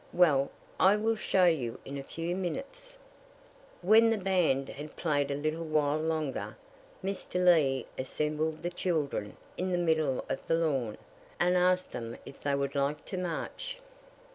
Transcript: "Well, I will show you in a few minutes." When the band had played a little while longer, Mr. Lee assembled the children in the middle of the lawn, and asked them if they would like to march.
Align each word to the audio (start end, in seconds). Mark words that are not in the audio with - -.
"Well, 0.13 0.49
I 0.79 0.95
will 0.95 1.15
show 1.15 1.45
you 1.45 1.77
in 1.85 1.95
a 1.95 2.01
few 2.03 2.35
minutes." 2.35 2.97
When 3.83 4.09
the 4.09 4.17
band 4.17 4.67
had 4.69 4.95
played 4.95 5.29
a 5.29 5.35
little 5.35 5.63
while 5.63 5.99
longer, 5.99 6.57
Mr. 7.03 7.35
Lee 7.45 7.85
assembled 7.99 8.63
the 8.63 8.71
children 8.71 9.37
in 9.59 9.71
the 9.71 9.77
middle 9.77 10.25
of 10.27 10.47
the 10.47 10.55
lawn, 10.55 10.97
and 11.39 11.55
asked 11.55 11.91
them 11.91 12.17
if 12.25 12.41
they 12.41 12.55
would 12.55 12.73
like 12.73 13.05
to 13.05 13.17
march. 13.19 13.77